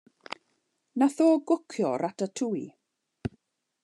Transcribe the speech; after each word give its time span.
Nath 1.01 1.19
o 1.25 1.27
gwcio 1.51 1.89
ratatouille. 2.03 2.69